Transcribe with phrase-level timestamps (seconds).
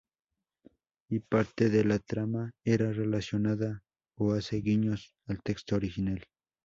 [1.09, 3.83] Y parte de la trama está relacionada
[4.17, 6.25] o hace guiños al texto original.